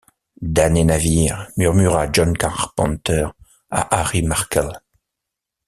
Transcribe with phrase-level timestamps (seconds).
[0.41, 1.51] Damné navire!
[1.57, 3.27] murmura John Carpenter
[3.69, 4.81] à Harry Markel.